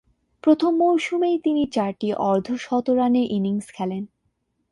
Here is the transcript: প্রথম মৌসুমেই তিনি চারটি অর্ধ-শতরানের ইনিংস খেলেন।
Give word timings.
প্রথম 0.43 0.71
মৌসুমেই 0.75 1.37
তিনি 1.43 1.63
চারটি 1.67 2.13
অর্ধ-শতরানের 2.23 3.27
ইনিংস 3.31 3.67
খেলেন। 3.73 4.03